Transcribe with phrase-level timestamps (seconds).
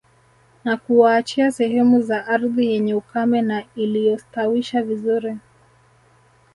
[0.63, 5.37] Na kuwaachia sehemu za ardhi yenye ukame na isiyostawisha vizuri